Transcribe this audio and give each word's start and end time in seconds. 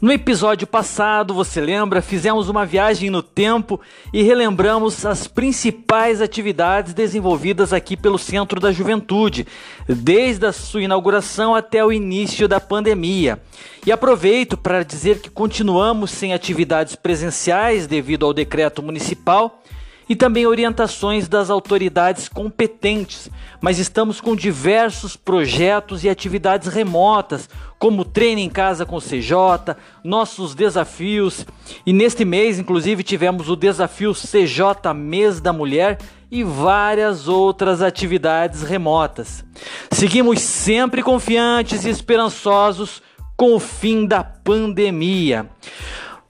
No 0.00 0.10
episódio 0.10 0.66
passado, 0.66 1.34
você 1.34 1.60
lembra, 1.60 2.00
fizemos 2.00 2.48
uma 2.48 2.64
viagem 2.64 3.10
no 3.10 3.22
tempo 3.22 3.78
e 4.14 4.22
relembramos 4.22 5.04
as 5.04 5.26
principais 5.26 6.22
atividades 6.22 6.94
desenvolvidas 6.94 7.70
aqui 7.74 7.98
pelo 7.98 8.16
Centro 8.16 8.58
da 8.58 8.72
Juventude, 8.72 9.46
desde 9.86 10.46
a 10.46 10.52
sua 10.52 10.82
inauguração 10.84 11.54
até 11.54 11.84
o 11.84 11.92
início 11.92 12.48
da 12.48 12.58
pandemia. 12.58 13.42
E 13.84 13.92
aproveito 13.92 14.56
para 14.56 14.82
dizer 14.82 15.20
que 15.20 15.28
continuamos 15.28 16.12
sem 16.12 16.32
atividades 16.32 16.96
presenciais 16.96 17.86
devido 17.86 18.24
ao 18.24 18.32
decreto 18.32 18.82
municipal 18.82 19.62
e 20.10 20.16
também 20.16 20.44
orientações 20.44 21.28
das 21.28 21.50
autoridades 21.50 22.28
competentes, 22.28 23.30
mas 23.60 23.78
estamos 23.78 24.20
com 24.20 24.34
diversos 24.34 25.14
projetos 25.14 26.02
e 26.02 26.08
atividades 26.08 26.66
remotas, 26.66 27.48
como 27.78 28.04
treino 28.04 28.40
em 28.40 28.50
casa 28.50 28.84
com 28.84 28.98
CJ, 28.98 29.76
nossos 30.02 30.52
desafios, 30.52 31.46
e 31.86 31.92
neste 31.92 32.24
mês, 32.24 32.58
inclusive, 32.58 33.04
tivemos 33.04 33.48
o 33.48 33.54
desafio 33.54 34.12
CJ 34.12 34.92
Mês 34.92 35.40
da 35.40 35.52
Mulher 35.52 35.96
e 36.28 36.42
várias 36.42 37.28
outras 37.28 37.80
atividades 37.80 38.64
remotas. 38.64 39.44
Seguimos 39.92 40.40
sempre 40.40 41.04
confiantes 41.04 41.84
e 41.84 41.88
esperançosos 41.88 43.00
com 43.36 43.54
o 43.54 43.60
fim 43.60 44.04
da 44.04 44.24
pandemia. 44.24 45.48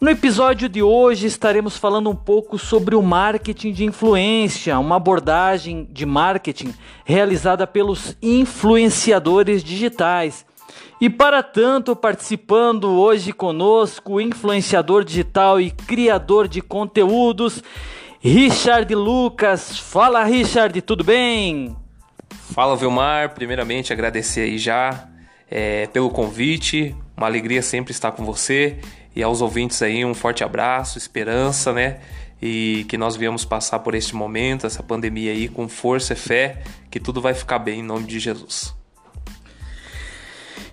No 0.01 0.09
episódio 0.09 0.67
de 0.67 0.83
hoje 0.83 1.27
estaremos 1.27 1.77
falando 1.77 2.09
um 2.09 2.17
pouco 2.17 2.59
sobre 2.59 2.95
o 2.95 3.03
marketing 3.03 3.71
de 3.71 3.85
influência, 3.85 4.79
uma 4.79 4.97
abordagem 4.97 5.87
de 5.91 6.07
marketing 6.07 6.73
realizada 7.05 7.67
pelos 7.67 8.17
influenciadores 8.23 9.63
digitais. 9.63 10.47
E 11.03 11.11
para 11.11 11.43
tanto, 11.43 11.95
participando 11.95 12.99
hoje 12.99 13.31
conosco, 13.31 14.15
o 14.15 14.21
influenciador 14.23 15.05
digital 15.05 15.61
e 15.61 15.71
criador 15.71 16.49
de 16.49 16.63
conteúdos, 16.63 17.63
Richard 18.21 18.95
Lucas. 18.95 19.79
Fala, 19.79 20.25
Richard, 20.25 20.81
tudo 20.81 21.05
bem? 21.05 21.77
Fala, 22.55 22.75
Vilmar. 22.75 23.35
Primeiramente, 23.35 23.93
agradecer 23.93 24.41
aí 24.41 24.57
já 24.57 25.09
é, 25.51 25.89
pelo 25.89 26.09
convite. 26.09 26.97
Uma 27.15 27.27
alegria 27.27 27.61
sempre 27.61 27.93
estar 27.93 28.13
com 28.13 28.25
você 28.25 28.79
e 29.15 29.23
aos 29.23 29.41
ouvintes 29.41 29.81
aí 29.83 30.05
um 30.05 30.15
forte 30.15 30.45
abraço, 30.45 30.99
esperança, 30.99 31.73
né? 31.73 32.01
E 32.41 32.87
que 32.89 32.97
nós 32.97 33.17
viemos 33.17 33.45
passar 33.45 33.81
por 33.81 33.95
este 33.95 34.15
momento, 34.17 34.67
essa 34.67 34.83
pandemia 34.83 35.33
aí, 35.33 35.49
com 35.49 35.69
força 35.69 36.15
e 36.15 36.17
fé, 36.17 36.63
que 36.91 36.99
tudo 36.99 37.21
vai 37.21 37.35
ficar 37.35 37.59
bem 37.59 37.81
em 37.81 37.83
nome 37.83 38.07
de 38.07 38.19
Jesus. 38.19 38.75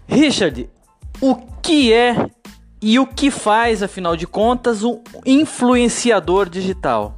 Richard, 0.07 0.69
o 1.19 1.35
que 1.61 1.91
é 1.91 2.15
e 2.81 2.99
o 2.99 3.05
que 3.05 3.29
faz, 3.29 3.83
afinal 3.83 4.15
de 4.15 4.25
contas, 4.25 4.83
um 4.83 5.01
influenciador 5.25 6.47
digital? 6.47 7.17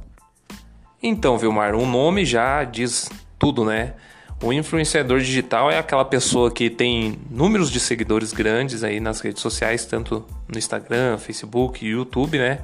Então, 1.02 1.38
Vilmar, 1.38 1.74
o 1.74 1.86
nome 1.86 2.24
já 2.24 2.64
diz 2.64 3.08
tudo, 3.38 3.64
né? 3.64 3.94
O 4.42 4.54
influenciador 4.54 5.20
digital 5.20 5.70
é 5.70 5.78
aquela 5.78 6.04
pessoa 6.04 6.50
que 6.50 6.70
tem 6.70 7.18
números 7.30 7.70
de 7.70 7.78
seguidores 7.78 8.32
grandes 8.32 8.82
aí 8.82 8.98
nas 8.98 9.20
redes 9.20 9.42
sociais, 9.42 9.84
tanto 9.84 10.24
no 10.48 10.58
Instagram, 10.58 11.18
Facebook, 11.18 11.84
YouTube, 11.84 12.38
né? 12.38 12.60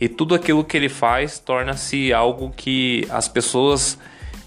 E 0.00 0.08
tudo 0.08 0.34
aquilo 0.34 0.64
que 0.64 0.74
ele 0.74 0.88
faz 0.88 1.38
torna-se 1.38 2.14
algo 2.14 2.50
que 2.56 3.06
as 3.10 3.28
pessoas 3.28 3.98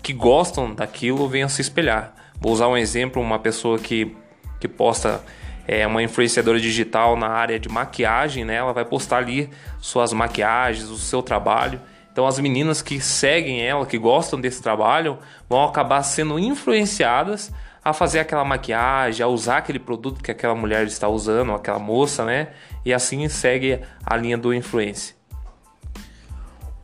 que 0.02 0.12
gostam 0.12 0.74
daquilo 0.74 1.30
venham 1.30 1.48
se 1.48 1.62
espelhar. 1.62 2.16
Vou 2.40 2.52
usar 2.52 2.68
um 2.68 2.76
exemplo, 2.76 3.22
uma 3.22 3.38
pessoa 3.38 3.78
que, 3.78 4.16
que 4.60 4.68
posta 4.68 5.24
é 5.68 5.86
uma 5.86 6.02
influenciadora 6.02 6.60
digital 6.60 7.16
na 7.16 7.28
área 7.28 7.60
de 7.60 7.70
maquiagem, 7.70 8.44
né? 8.44 8.56
Ela 8.56 8.74
vai 8.74 8.86
postar 8.86 9.18
ali 9.18 9.52
suas 9.80 10.14
maquiagens, 10.14 10.90
o 10.90 10.98
seu 10.98 11.22
trabalho 11.22 11.80
então 12.12 12.28
as 12.28 12.38
meninas 12.40 12.82
que 12.82 13.00
seguem 13.00 13.62
ela, 13.66 13.86
que 13.86 13.98
gostam 13.98 14.40
desse 14.40 14.62
trabalho, 14.62 15.18
vão 15.50 15.64
acabar 15.64 16.04
sendo 16.04 16.38
influenciadas 16.38 17.52
a 17.84 17.94
fazer 17.94 18.20
aquela 18.20 18.44
maquiagem, 18.44 19.24
a 19.24 19.28
usar 19.28 19.58
aquele 19.58 19.80
produto 19.80 20.22
que 20.22 20.30
aquela 20.30 20.54
mulher 20.54 20.86
está 20.86 21.08
usando, 21.08 21.54
aquela 21.54 21.80
moça, 21.80 22.24
né? 22.24 22.50
E 22.86 22.94
assim 22.94 23.28
segue 23.28 23.80
a 24.06 24.16
linha 24.16 24.38
do 24.38 24.54
influencer. 24.54 25.16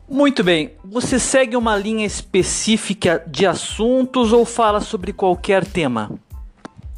Muito 0.08 0.42
bem. 0.42 0.72
Você 0.82 1.18
segue 1.18 1.54
uma 1.56 1.76
linha 1.76 2.06
específica 2.06 3.22
de 3.26 3.46
assuntos 3.46 4.32
ou 4.32 4.44
fala 4.44 4.80
sobre 4.80 5.12
qualquer 5.12 5.64
tema? 5.64 6.10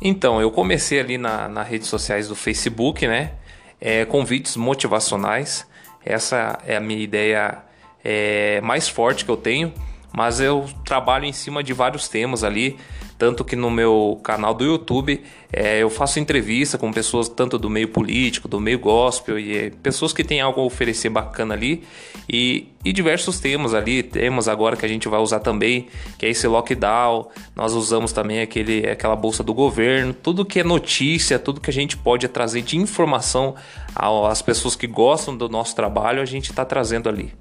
Então, 0.01 0.41
eu 0.41 0.51
comecei 0.51 1.01
ali 1.01 1.19
na, 1.19 1.49
nas 1.49 1.69
redes 1.69 1.89
sociais 1.89 2.29
do 2.29 2.37
Facebook, 2.37 3.07
né? 3.07 3.33
É, 3.81 4.05
com 4.05 4.25
vídeos 4.25 4.57
motivacionais. 4.57 5.67
Essa 6.05 6.59
é 6.65 6.77
a 6.77 6.81
minha 6.81 7.03
ideia 7.03 7.59
é, 8.05 8.61
mais 8.61 8.89
forte 8.89 9.25
que 9.25 9.31
eu 9.31 9.37
tenho, 9.37 9.73
mas 10.13 10.41
eu 10.41 10.67
trabalho 10.85 11.25
em 11.25 11.33
cima 11.33 11.63
de 11.63 11.73
vários 11.73 12.09
temas 12.09 12.43
ali, 12.43 12.77
tanto 13.21 13.45
que 13.45 13.55
no 13.55 13.71
meu 13.71 14.19
canal 14.25 14.55
do 14.55 14.65
YouTube 14.65 15.23
é, 15.53 15.79
eu 15.83 15.91
faço 15.91 16.19
entrevista 16.19 16.79
com 16.79 16.91
pessoas 16.91 17.29
tanto 17.29 17.59
do 17.59 17.69
meio 17.69 17.89
político, 17.89 18.49
do 18.49 18.59
meio 18.59 18.79
gospel 18.79 19.39
e 19.39 19.57
é, 19.57 19.71
pessoas 19.71 20.13
que 20.13 20.25
têm 20.25 20.41
algo 20.41 20.61
a 20.61 20.65
oferecer 20.65 21.11
bacana 21.11 21.53
ali 21.53 21.85
e, 22.27 22.69
e 22.83 22.95
diversos 22.95 23.39
temas 23.39 23.75
ali, 23.75 24.03
temas 24.03 24.49
agora 24.49 24.75
que 24.75 24.87
a 24.87 24.89
gente 24.89 25.07
vai 25.07 25.21
usar 25.21 25.41
também, 25.41 25.89
que 26.19 26.25
é 26.25 26.31
esse 26.31 26.47
lockdown, 26.49 27.29
nós 27.55 27.75
usamos 27.75 28.11
também 28.11 28.41
aquele, 28.41 28.89
aquela 28.89 29.15
bolsa 29.15 29.45
do 29.45 29.53
governo, 29.53 30.15
tudo 30.15 30.43
que 30.43 30.61
é 30.61 30.65
notícia, 30.65 31.39
tudo 31.39 31.61
que 31.61 31.69
a 31.69 31.75
gente 31.75 31.99
pode 31.99 32.27
trazer 32.27 32.63
de 32.63 32.79
informação 32.79 33.55
às 33.95 34.41
pessoas 34.41 34.75
que 34.75 34.87
gostam 34.87 35.37
do 35.37 35.47
nosso 35.47 35.77
trabalho, 35.77 36.23
a 36.23 36.27
gente 36.27 36.51
está 36.51 36.65
trazendo 36.65 37.07
ali. 37.07 37.35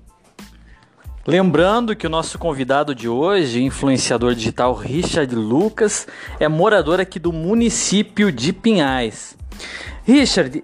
Lembrando 1.29 1.95
que 1.95 2.07
o 2.07 2.09
nosso 2.09 2.39
convidado 2.39 2.95
de 2.95 3.07
hoje, 3.07 3.61
influenciador 3.61 4.33
digital 4.33 4.73
Richard 4.73 5.35
Lucas, 5.35 6.07
é 6.39 6.47
morador 6.47 6.99
aqui 6.99 7.19
do 7.19 7.31
município 7.31 8.31
de 8.31 8.51
Pinhais. 8.51 9.37
Richard, 10.03 10.63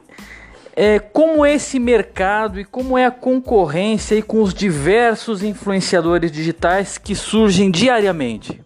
é, 0.75 0.97
como 0.97 1.45
é 1.45 1.53
esse 1.53 1.77
mercado 1.77 2.59
e 2.59 2.65
como 2.65 2.97
é 2.97 3.05
a 3.05 3.11
concorrência 3.11 4.19
com 4.23 4.41
os 4.41 4.55
diversos 4.55 5.43
influenciadores 5.43 6.31
digitais 6.31 6.97
que 6.97 7.13
surgem 7.13 7.69
diariamente? 7.69 8.59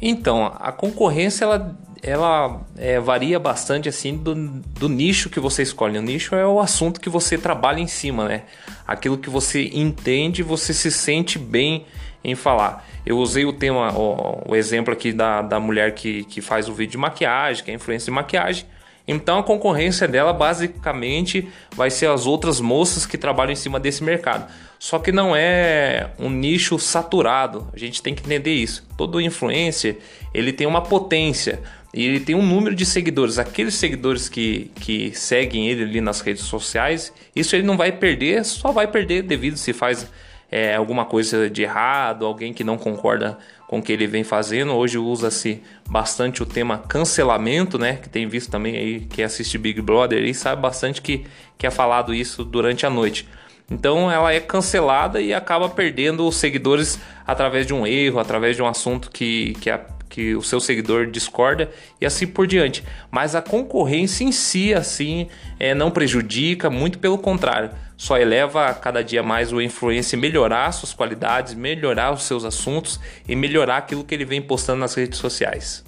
Então, 0.00 0.50
a 0.58 0.72
concorrência 0.72 1.44
ela 1.44 1.78
ela 2.02 2.60
é, 2.76 3.00
varia 3.00 3.38
bastante 3.38 3.88
assim 3.88 4.16
do, 4.16 4.34
do 4.34 4.88
nicho 4.88 5.30
que 5.30 5.40
você 5.40 5.62
escolhe. 5.62 5.98
O 5.98 6.02
nicho 6.02 6.34
é 6.34 6.46
o 6.46 6.60
assunto 6.60 7.00
que 7.00 7.08
você 7.08 7.36
trabalha 7.36 7.80
em 7.80 7.86
cima, 7.86 8.28
né? 8.28 8.42
Aquilo 8.86 9.18
que 9.18 9.30
você 9.30 9.70
entende, 9.72 10.42
você 10.42 10.72
se 10.72 10.90
sente 10.90 11.38
bem 11.38 11.86
em 12.22 12.34
falar. 12.34 12.86
Eu 13.04 13.18
usei 13.18 13.44
o 13.44 13.52
tema, 13.52 13.92
o, 13.96 14.50
o 14.50 14.56
exemplo 14.56 14.92
aqui 14.92 15.12
da, 15.12 15.42
da 15.42 15.60
mulher 15.60 15.94
que, 15.94 16.24
que 16.24 16.40
faz 16.40 16.68
o 16.68 16.74
vídeo 16.74 16.92
de 16.92 16.98
maquiagem, 16.98 17.64
que 17.64 17.70
é 17.70 17.74
influência 17.74 18.06
de 18.06 18.10
maquiagem. 18.12 18.66
Então 19.06 19.38
a 19.38 19.42
concorrência 19.42 20.06
dela 20.06 20.34
basicamente 20.34 21.48
vai 21.74 21.90
ser 21.90 22.10
as 22.10 22.26
outras 22.26 22.60
moças 22.60 23.06
que 23.06 23.16
trabalham 23.16 23.52
em 23.52 23.56
cima 23.56 23.80
desse 23.80 24.04
mercado. 24.04 24.52
Só 24.78 24.98
que 24.98 25.10
não 25.10 25.34
é 25.34 26.10
um 26.18 26.28
nicho 26.28 26.78
saturado. 26.78 27.66
A 27.72 27.78
gente 27.78 28.02
tem 28.02 28.14
que 28.14 28.22
entender 28.22 28.52
isso. 28.52 28.86
Todo 28.98 29.18
influencer 29.18 29.96
ele 30.34 30.52
tem 30.52 30.66
uma 30.66 30.82
potência 30.82 31.62
e 31.92 32.04
ele 32.04 32.20
tem 32.20 32.34
um 32.34 32.46
número 32.46 32.74
de 32.74 32.84
seguidores. 32.84 33.38
Aqueles 33.38 33.74
seguidores 33.74 34.28
que, 34.28 34.70
que 34.76 35.12
seguem 35.14 35.68
ele 35.68 35.84
ali 35.84 36.00
nas 36.00 36.20
redes 36.20 36.42
sociais, 36.42 37.12
isso 37.34 37.56
ele 37.56 37.66
não 37.66 37.76
vai 37.76 37.92
perder, 37.92 38.44
só 38.44 38.72
vai 38.72 38.86
perder 38.86 39.22
devido 39.22 39.56
se 39.56 39.72
faz 39.72 40.10
é, 40.50 40.74
alguma 40.74 41.04
coisa 41.04 41.48
de 41.48 41.62
errado, 41.62 42.26
alguém 42.26 42.52
que 42.52 42.64
não 42.64 42.78
concorda 42.78 43.38
com 43.66 43.78
o 43.78 43.82
que 43.82 43.92
ele 43.92 44.06
vem 44.06 44.24
fazendo. 44.24 44.72
Hoje 44.72 44.98
usa-se 44.98 45.62
bastante 45.88 46.42
o 46.42 46.46
tema 46.46 46.78
cancelamento, 46.78 47.78
né? 47.78 47.96
Que 47.96 48.08
tem 48.08 48.26
visto 48.26 48.50
também 48.50 48.76
aí, 48.76 49.00
que 49.00 49.22
assiste 49.22 49.58
Big 49.58 49.80
Brother 49.80 50.24
e 50.24 50.34
sabe 50.34 50.60
bastante 50.62 51.02
que, 51.02 51.24
que 51.56 51.66
é 51.66 51.70
falado 51.70 52.14
isso 52.14 52.44
durante 52.44 52.86
a 52.86 52.90
noite. 52.90 53.28
Então 53.70 54.10
ela 54.10 54.32
é 54.32 54.40
cancelada 54.40 55.20
e 55.20 55.34
acaba 55.34 55.68
perdendo 55.68 56.26
os 56.26 56.36
seguidores 56.36 56.98
através 57.26 57.66
de 57.66 57.74
um 57.74 57.86
erro, 57.86 58.18
através 58.18 58.56
de 58.56 58.62
um 58.62 58.66
assunto 58.66 59.10
que, 59.10 59.52
que, 59.60 59.68
a, 59.68 59.84
que 60.08 60.34
o 60.34 60.42
seu 60.42 60.60
seguidor 60.60 61.06
discorda 61.06 61.70
e 62.00 62.06
assim 62.06 62.26
por 62.26 62.46
diante. 62.46 62.82
Mas 63.10 63.34
a 63.34 63.42
concorrência 63.42 64.24
em 64.24 64.32
si, 64.32 64.72
assim, 64.72 65.28
é, 65.58 65.74
não 65.74 65.90
prejudica, 65.90 66.70
muito 66.70 66.98
pelo 66.98 67.18
contrário, 67.18 67.70
só 67.96 68.16
eleva 68.16 68.72
cada 68.74 69.02
dia 69.02 69.22
mais 69.22 69.52
o 69.52 69.60
influencer 69.60 70.18
melhorar 70.18 70.70
suas 70.72 70.92
qualidades, 70.92 71.54
melhorar 71.54 72.12
os 72.12 72.22
seus 72.22 72.44
assuntos 72.44 73.00
e 73.28 73.34
melhorar 73.34 73.78
aquilo 73.78 74.04
que 74.04 74.14
ele 74.14 74.24
vem 74.24 74.40
postando 74.40 74.80
nas 74.80 74.94
redes 74.94 75.18
sociais. 75.18 75.84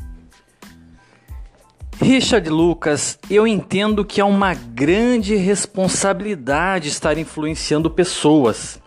Richard 2.00 2.48
Lucas, 2.48 3.18
eu 3.30 3.46
entendo 3.46 4.04
que 4.06 4.22
é 4.22 4.24
uma 4.24 4.54
grande 4.54 5.36
responsabilidade 5.36 6.88
estar 6.88 7.18
influenciando 7.18 7.90
pessoas. 7.90 8.80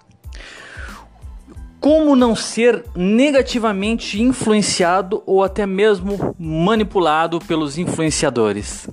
Como 1.83 2.15
não 2.15 2.33
ser 2.33 2.85
negativamente 2.95 4.21
influenciado 4.21 5.21
ou 5.25 5.43
até 5.43 5.65
mesmo 5.65 6.33
manipulado 6.39 7.39
pelos 7.39 7.77
influenciadores? 7.77 8.89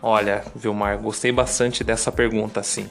Olha, 0.00 0.44
Vilmar, 0.54 0.96
gostei 0.98 1.32
bastante 1.32 1.82
dessa 1.82 2.12
pergunta, 2.12 2.62
sim. 2.62 2.86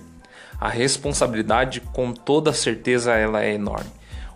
A 0.60 0.68
responsabilidade, 0.68 1.80
com 1.80 2.12
toda 2.12 2.52
certeza, 2.52 3.14
ela 3.14 3.42
é 3.42 3.54
enorme. 3.54 3.90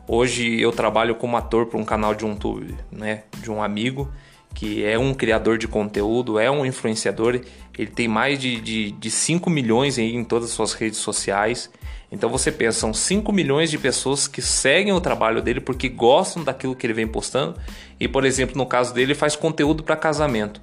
Hoje 0.07 0.61
eu 0.61 0.71
trabalho 0.71 1.15
como 1.15 1.35
ator 1.35 1.65
para 1.65 1.77
um 1.77 1.83
canal 1.83 2.15
de 2.15 2.25
um 2.25 2.29
YouTube, 2.29 2.73
né, 2.89 3.23
de 3.41 3.51
um 3.51 3.61
amigo 3.61 4.09
que 4.53 4.85
é 4.85 4.97
um 4.97 5.13
criador 5.13 5.57
de 5.57 5.67
conteúdo, 5.67 6.39
é 6.39 6.49
um 6.49 6.65
influenciador, 6.65 7.41
ele 7.77 7.91
tem 7.91 8.07
mais 8.07 8.39
de, 8.39 8.61
de, 8.61 8.91
de 8.91 9.11
5 9.11 9.49
milhões 9.49 9.97
em 9.97 10.23
todas 10.23 10.49
as 10.49 10.55
suas 10.55 10.73
redes 10.73 10.99
sociais. 10.99 11.69
Então 12.11 12.29
você 12.29 12.51
pensa, 12.51 12.79
são 12.79 12.93
5 12.93 13.31
milhões 13.31 13.71
de 13.71 13.77
pessoas 13.77 14.27
que 14.27 14.41
seguem 14.41 14.91
o 14.91 14.99
trabalho 14.99 15.41
dele 15.41 15.61
porque 15.61 15.87
gostam 15.87 16.43
daquilo 16.43 16.75
que 16.75 16.85
ele 16.85 16.93
vem 16.93 17.07
postando. 17.07 17.57
E, 17.99 18.07
por 18.07 18.25
exemplo, 18.25 18.57
no 18.57 18.65
caso 18.65 18.93
dele, 18.93 19.13
ele 19.13 19.15
faz 19.15 19.35
conteúdo 19.35 19.81
para 19.81 19.95
casamento. 19.95 20.59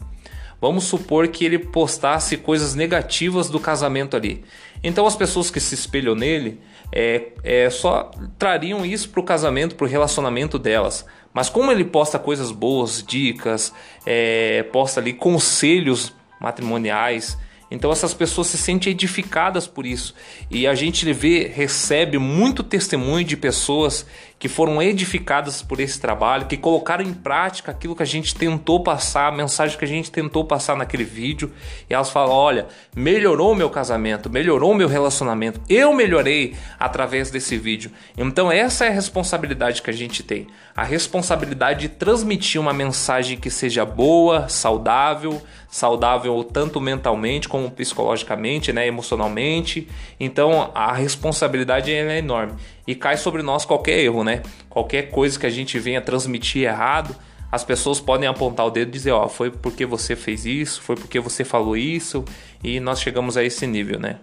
Vamos 0.61 0.85
supor 0.85 1.29
que 1.29 1.45
ele 1.45 1.59
postasse 1.59 2.37
coisas 2.37 2.75
negativas 2.75 3.49
do 3.49 3.61
casamento 3.61 4.17
ali. 4.17 4.45
Então 4.83 5.07
as 5.07 5.17
pessoas 5.17 5.51
que 5.51 5.61
se 5.61 5.75
espelham 5.75 6.15
nele 6.15 6.61
é, 6.93 7.29
é 7.45 7.71
só 7.71 8.11
trariam 8.39 8.85
isso 8.85 9.09
para 9.11 9.21
o 9.21 9.23
casamento, 9.23 9.77
para 9.77 9.85
o 9.85 9.89
relacionamento 9.89 10.59
delas. 10.59 11.07
Mas 11.33 11.49
como 11.49 11.71
ele 11.71 11.85
posta 11.85 12.19
coisas 12.19 12.51
boas, 12.51 13.03
dicas, 13.07 13.73
é, 14.05 14.65
posta 14.65 15.01
ali 15.01 15.13
conselhos 15.13 16.13
matrimoniais, 16.41 17.39
então 17.71 17.93
essas 17.93 18.15
pessoas 18.15 18.47
se 18.47 18.59
sentem 18.59 18.93
edificadas 18.93 19.67
por 19.67 19.85
isso. 19.85 20.15
E 20.51 20.67
a 20.67 20.75
gente 20.75 21.11
vê, 21.13 21.47
recebe 21.47 22.19
muito 22.19 22.63
testemunho 22.63 23.25
de 23.25 23.37
pessoas 23.37 24.07
que 24.39 24.49
foram 24.49 24.81
edificadas 24.81 25.63
por 25.63 25.81
esse 25.81 26.01
trabalho, 26.01 26.47
que 26.47 26.57
colocaram 26.57 27.03
em 27.03 27.13
prática 27.13 27.73
aquilo 27.73 27.97
que 27.97 28.03
a 28.03 28.07
gente 28.07 28.35
tentou 28.35 28.83
passar, 28.83 29.27
a 29.27 29.33
mensagem 29.33 29.77
que 29.77 29.85
a 29.85 29.89
gente 29.89 30.11
tentou 30.11 30.45
passar 30.45 30.77
naquele 30.77 31.05
vídeo. 31.05 31.53
E 31.91 31.95
elas 31.95 32.11
falam: 32.11 32.35
olha, 32.35 32.67
melhorou 32.95 33.55
meu 33.55 33.69
casamento, 33.69 34.31
melhorou 34.31 34.75
meu 34.75 34.89
relacionamento, 34.89 35.61
eu 35.69 35.93
melhorei 35.93 36.55
através 36.79 37.31
desse 37.31 37.57
vídeo. 37.59 37.91
Então, 38.17 38.51
essa 38.51 38.85
é 38.85 38.89
a 38.89 38.93
responsabilidade 38.93 39.83
que 39.83 39.91
a 39.91 39.95
gente 39.95 40.23
tem: 40.23 40.47
a 40.77 40.85
responsabilidade 40.85 41.81
de 41.81 41.89
transmitir 41.89 42.61
uma 42.61 42.73
mensagem 42.73 43.37
que 43.37 43.51
seja 43.51 43.85
boa, 43.85 44.49
saudável, 44.49 45.43
saudável 45.69 46.45
tanto 46.45 46.81
mentalmente 46.81 47.49
como 47.49 47.71
psicologicamente, 47.71 48.73
né, 48.73 48.87
emocionalmente. 48.87 49.89
Então, 50.21 50.71
a 50.75 50.93
responsabilidade 50.93 51.93
é 51.93 52.19
enorme 52.19 52.55
e 52.89 52.95
cai 52.95 53.19
sobre 53.19 53.43
nós 53.43 53.67
qualquer 53.67 53.99
erro, 53.99 54.25
né? 54.25 54.41
Qualquer 54.71 55.11
coisa 55.11 55.39
que 55.39 55.45
a 55.45 55.51
gente 55.51 55.79
venha 55.79 56.01
transmitir 56.01 56.63
errado, 56.63 57.15
as 57.53 57.63
pessoas 57.63 58.01
podem 58.01 58.27
apontar 58.27 58.65
o 58.65 58.71
dedo 58.71 58.89
e 58.89 58.93
dizer, 58.93 59.11
ó, 59.11 59.27
oh, 59.27 59.29
foi 59.29 59.51
porque 59.51 59.85
você 59.85 60.17
fez 60.17 60.47
isso, 60.47 60.81
foi 60.81 60.97
porque 60.97 61.21
você 61.21 61.45
falou 61.45 61.77
isso, 61.77 62.25
e 62.65 62.81
nós 62.81 62.99
chegamos 62.99 63.37
a 63.37 63.45
esse 63.45 63.67
nível, 63.67 64.01
né? 64.01 64.17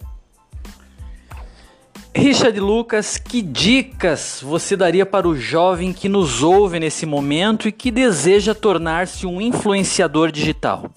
Richard 2.16 2.60
Lucas, 2.60 3.20
que 3.20 3.40
dicas 3.40 4.42
você 4.42 4.76
daria 4.76 5.06
para 5.06 5.28
o 5.28 5.36
jovem 5.36 5.94
que 5.94 6.10
nos 6.10 6.42
ouve 6.42 6.80
nesse 6.80 7.06
momento 7.06 7.68
e 7.68 7.72
que 7.72 7.92
deseja 7.92 8.56
tornar-se 8.56 9.28
um 9.28 9.40
influenciador 9.40 10.32
digital? 10.32 10.90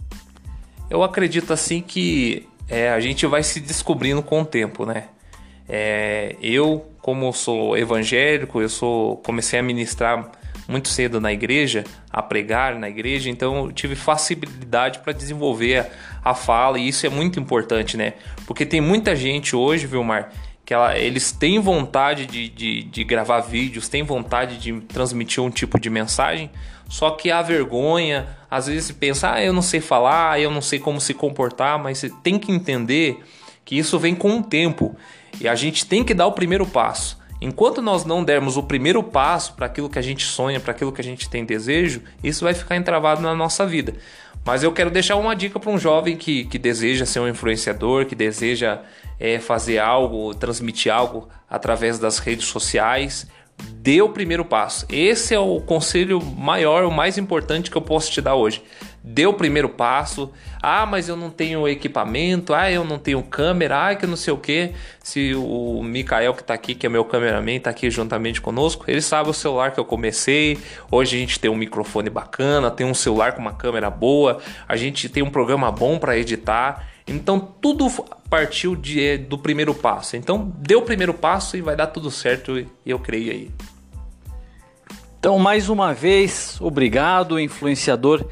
Eu 0.89 1.03
acredito 1.03 1.53
assim 1.53 1.83
que 1.83 2.49
é, 2.67 2.89
a 2.89 3.01
gente 3.01 3.27
vai 3.27 3.43
se 3.43 3.61
descobrindo 3.61 4.23
com 4.23 4.41
o 4.41 4.45
tempo, 4.47 4.87
né? 4.87 5.09
É, 5.69 6.35
eu, 6.41 6.87
como 7.09 7.33
sou 7.33 7.75
evangélico, 7.75 8.61
eu 8.61 8.69
sou 8.69 9.17
comecei 9.25 9.59
a 9.59 9.63
ministrar 9.63 10.31
muito 10.69 10.89
cedo 10.89 11.19
na 11.19 11.33
igreja, 11.33 11.83
a 12.13 12.21
pregar 12.21 12.79
na 12.79 12.87
igreja, 12.87 13.31
então 13.31 13.65
eu 13.65 13.73
tive 13.73 13.95
facilidade 13.95 14.99
para 14.99 15.15
desenvolver 15.15 15.79
a, 16.23 16.33
a, 16.33 16.35
fala 16.35 16.79
e 16.79 16.87
isso 16.87 17.07
é 17.07 17.09
muito 17.09 17.41
importante, 17.41 17.97
né? 17.97 18.13
Porque 18.47 18.67
tem 18.67 18.83
muita 18.83 19.17
gente 19.17 19.57
hoje, 19.57 19.87
Vilmar, 19.87 20.29
que 20.67 20.75
ela, 20.75 20.99
eles 20.99 21.33
têm 21.33 21.59
vontade 21.59 22.27
de, 22.27 22.47
de, 22.51 22.83
de 22.83 23.05
gravar 23.05 23.41
vídeos, 23.41 23.89
têm 23.89 24.03
vontade 24.03 24.59
de 24.59 24.79
transmitir 24.83 25.43
um 25.43 25.49
tipo 25.49 25.81
de 25.81 25.89
mensagem, 25.89 26.51
só 26.91 27.13
que 27.13 27.31
a 27.31 27.41
vergonha, 27.41 28.29
às 28.51 28.67
vezes 28.67 28.93
pensa, 28.93 29.33
ah, 29.33 29.43
eu 29.43 29.55
não 29.55 29.63
sei 29.63 29.81
falar, 29.81 30.39
eu 30.39 30.51
não 30.51 30.61
sei 30.61 30.79
como 30.79 31.01
se 31.01 31.15
comportar, 31.15 31.79
mas 31.79 31.97
você 31.97 32.11
tem 32.23 32.39
que 32.39 32.53
entender 32.53 33.25
que 33.65 33.79
isso 33.79 33.99
vem 33.99 34.15
com 34.15 34.39
o 34.39 34.43
tempo. 34.43 34.95
E 35.41 35.49
a 35.49 35.55
gente 35.55 35.87
tem 35.87 36.03
que 36.05 36.15
dar 36.15 36.27
o 36.27 36.33
primeiro 36.33 36.67
passo. 36.67 37.19
Enquanto 37.41 37.81
nós 37.81 38.05
não 38.05 38.25
dermos 38.25 38.57
o 38.57 38.63
primeiro 38.63 39.03
passo 39.03 39.53
para 39.53 39.67
aquilo 39.67 39.89
que 39.89 39.99
a 39.99 40.03
gente 40.03 40.25
sonha, 40.25 40.59
para 40.59 40.73
aquilo 40.73 40.93
que 40.93 41.01
a 41.01 41.05
gente 41.05 41.31
tem 41.31 41.45
desejo, 41.45 42.03
isso 42.23 42.45
vai 42.45 42.53
ficar 42.53 42.77
entravado 42.77 43.23
na 43.23 43.35
nossa 43.35 43.65
vida. 43.65 43.95
Mas 44.45 44.63
eu 44.63 44.73
quero 44.73 44.91
deixar 44.91 45.17
uma 45.17 45.37
dica 45.37 45.61
para 45.61 45.71
um 45.71 45.79
jovem 45.79 46.17
que, 46.17 46.45
que 46.47 46.59
deseja 46.59 47.07
ser 47.07 47.21
um 47.21 47.29
influenciador, 47.29 48.07
que 48.07 48.15
deseja 48.15 48.81
é, 49.21 49.39
fazer 49.39 49.79
algo, 49.79 50.35
transmitir 50.35 50.93
algo 50.93 51.29
através 51.49 51.99
das 51.99 52.19
redes 52.19 52.47
sociais. 52.47 53.27
Dê 53.75 54.01
o 54.03 54.09
primeiro 54.09 54.45
passo. 54.45 54.87
Esse 54.89 55.35
é 55.35 55.39
o 55.39 55.61
conselho 55.61 56.21
maior, 56.21 56.85
o 56.85 56.91
mais 56.91 57.19
importante 57.19 57.71
que 57.71 57.77
eu 57.77 57.83
posso 57.83 58.11
te 58.11 58.21
dar 58.21 58.35
hoje 58.35 58.63
deu 59.09 59.31
o 59.31 59.35
primeiro 59.35 59.69
passo. 59.69 60.31
Ah, 60.63 60.85
mas 60.85 61.09
eu 61.09 61.17
não 61.17 61.31
tenho 61.31 61.67
equipamento. 61.67 62.53
Ah, 62.53 62.71
eu 62.71 62.85
não 62.85 62.99
tenho 62.99 63.23
câmera. 63.23 63.89
Ah, 63.89 63.95
que 63.95 64.07
não 64.07 64.17
sei 64.17 64.33
o 64.33 64.37
que. 64.37 64.73
Se 65.03 65.35
o 65.35 65.83
Mikael 65.83 66.35
que 66.35 66.43
está 66.43 66.55
aqui, 66.55 66.75
que 66.75 66.87
é 66.87 66.89
meu 66.89 67.05
cameraman, 67.05 67.57
está 67.57 67.71
aqui 67.71 67.91
juntamente 67.91 68.41
conosco, 68.41 68.85
ele 68.87 69.01
sabe 69.01 69.31
o 69.31 69.33
celular 69.33 69.73
que 69.73 69.81
eu 69.81 69.85
comecei. 69.85 70.59
Hoje 70.91 71.17
a 71.17 71.21
gente 71.21 71.41
tem 71.41 71.51
um 71.51 71.57
microfone 71.57 72.11
bacana, 72.11 72.71
tem 72.71 72.87
um 72.87 72.95
celular 72.95 73.33
com 73.33 73.41
uma 73.41 73.55
câmera 73.55 73.89
boa, 73.89 74.39
a 74.69 74.77
gente 74.77 75.09
tem 75.09 75.23
um 75.23 75.31
programa 75.31 75.73
bom 75.73 75.99
para 75.99 76.19
editar. 76.19 76.87
Então 77.07 77.41
tudo 77.41 77.89
partiu 78.29 78.77
de, 78.77 79.17
do 79.17 79.39
primeiro 79.39 79.73
passo. 79.73 80.17
Então 80.17 80.53
deu 80.59 80.81
o 80.81 80.83
primeiro 80.83 81.15
passo 81.15 81.57
e 81.57 81.63
vai 81.63 81.75
dar 81.75 81.87
tudo 81.87 82.11
certo, 82.11 82.67
eu 82.85 82.99
creio 82.99 83.33
aí. 83.33 83.51
Então, 85.19 85.37
mais 85.37 85.69
uma 85.69 85.93
vez, 85.93 86.61
obrigado, 86.61 87.41
influenciador 87.41 88.25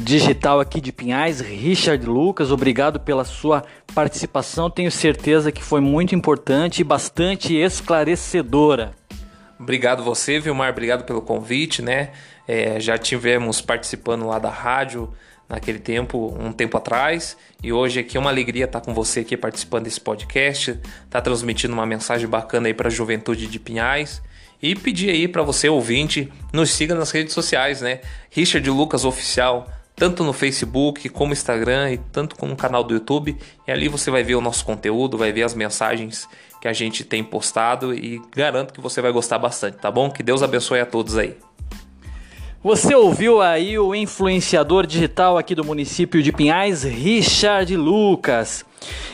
digital 0.00 0.58
aqui 0.58 0.80
de 0.80 0.90
Pinhais, 0.90 1.40
Richard 1.40 2.04
Lucas, 2.04 2.50
obrigado 2.50 2.98
pela 2.98 3.24
sua 3.24 3.62
participação. 3.94 4.68
Tenho 4.68 4.90
certeza 4.90 5.52
que 5.52 5.62
foi 5.62 5.80
muito 5.80 6.14
importante 6.14 6.80
e 6.80 6.84
bastante 6.84 7.54
esclarecedora. 7.54 8.92
Obrigado 9.58 10.02
você, 10.02 10.40
Vilmar, 10.40 10.70
obrigado 10.70 11.04
pelo 11.04 11.22
convite, 11.22 11.80
né? 11.80 12.10
É, 12.46 12.80
já 12.80 12.98
tivemos 12.98 13.60
participando 13.60 14.26
lá 14.26 14.38
da 14.38 14.50
rádio 14.50 15.12
naquele 15.48 15.78
tempo, 15.78 16.36
um 16.40 16.52
tempo 16.52 16.76
atrás, 16.76 17.36
e 17.62 17.72
hoje 17.72 18.00
aqui 18.00 18.16
é 18.16 18.20
uma 18.20 18.30
alegria 18.30 18.64
estar 18.64 18.80
com 18.80 18.92
você 18.92 19.20
aqui 19.20 19.36
participando 19.36 19.84
desse 19.84 20.00
podcast, 20.00 20.78
tá 21.08 21.20
transmitindo 21.20 21.72
uma 21.72 21.86
mensagem 21.86 22.26
bacana 22.26 22.66
aí 22.66 22.74
para 22.74 22.88
a 22.88 22.90
juventude 22.90 23.46
de 23.46 23.58
Pinhais. 23.60 24.20
E 24.62 24.74
pedir 24.74 25.10
aí 25.10 25.28
para 25.28 25.42
você 25.42 25.68
ouvinte, 25.68 26.32
nos 26.50 26.70
siga 26.70 26.94
nas 26.94 27.10
redes 27.10 27.34
sociais, 27.34 27.82
né? 27.82 28.00
Richard 28.30 28.68
Lucas 28.70 29.04
Oficial 29.04 29.68
tanto 29.96 30.24
no 30.24 30.32
Facebook 30.32 31.08
como 31.08 31.32
Instagram 31.32 31.92
e 31.92 31.98
tanto 31.98 32.36
como 32.36 32.52
no 32.52 32.56
canal 32.56 32.82
do 32.82 32.94
YouTube. 32.94 33.36
E 33.66 33.70
ali 33.70 33.88
você 33.88 34.10
vai 34.10 34.22
ver 34.22 34.34
o 34.34 34.40
nosso 34.40 34.64
conteúdo, 34.64 35.16
vai 35.16 35.32
ver 35.32 35.44
as 35.44 35.54
mensagens 35.54 36.28
que 36.60 36.68
a 36.68 36.72
gente 36.72 37.04
tem 37.04 37.22
postado 37.22 37.94
e 37.94 38.20
garanto 38.34 38.72
que 38.72 38.80
você 38.80 39.00
vai 39.00 39.12
gostar 39.12 39.38
bastante, 39.38 39.78
tá 39.78 39.90
bom? 39.90 40.10
Que 40.10 40.22
Deus 40.22 40.42
abençoe 40.42 40.80
a 40.80 40.86
todos 40.86 41.16
aí. 41.16 41.36
Você 42.64 42.94
ouviu 42.94 43.42
aí 43.42 43.78
o 43.78 43.94
influenciador 43.94 44.86
digital 44.86 45.36
aqui 45.36 45.54
do 45.54 45.62
município 45.62 46.22
de 46.22 46.32
Pinhais, 46.32 46.82
Richard 46.82 47.76
Lucas. 47.76 48.64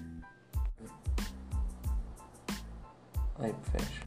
Aí, 3.40 3.54
fecha. 3.72 3.99